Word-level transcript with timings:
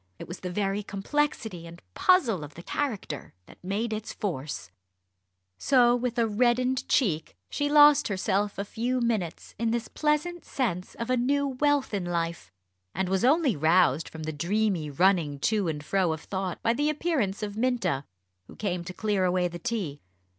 It 0.17 0.27
was 0.27 0.39
the 0.39 0.49
very 0.49 0.81
complexity 0.81 1.67
and 1.67 1.79
puzzle 1.93 2.43
of 2.43 2.55
the 2.55 2.63
character 2.63 3.35
that 3.45 3.63
made 3.63 3.93
its 3.93 4.11
force. 4.11 4.71
So 5.59 5.95
with 5.95 6.17
a 6.17 6.25
reddened 6.25 6.89
cheek, 6.89 7.37
she 7.51 7.69
lost 7.69 8.07
herself 8.07 8.57
a 8.57 8.65
few 8.65 8.99
minutes 8.99 9.53
in 9.59 9.69
this 9.69 9.87
pleasant 9.87 10.43
sense 10.43 10.95
of 10.95 11.11
a 11.11 11.17
new 11.17 11.49
wealth 11.49 11.93
in 11.93 12.03
life; 12.05 12.51
and 12.95 13.09
was 13.09 13.23
only 13.23 13.55
roused 13.55 14.09
from 14.09 14.23
the 14.23 14.33
dreamy 14.33 14.89
running 14.89 15.37
to 15.41 15.67
and 15.67 15.85
fro 15.85 16.13
of 16.13 16.21
thought 16.21 16.59
by 16.63 16.73
the 16.73 16.89
appearance 16.89 17.43
of 17.43 17.55
Minta, 17.55 18.03
who 18.47 18.55
came 18.55 18.83
to 18.85 18.93
clear 18.93 19.23
away 19.23 19.47
the 19.47 19.59
tea. 19.59 20.01